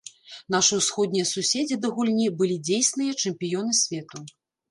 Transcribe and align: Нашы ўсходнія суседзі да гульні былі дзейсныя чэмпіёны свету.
Нашы 0.53 0.73
ўсходнія 0.79 1.25
суседзі 1.33 1.77
да 1.83 1.91
гульні 1.97 2.25
былі 2.39 2.57
дзейсныя 2.69 3.11
чэмпіёны 3.27 3.71
свету. 3.83 4.17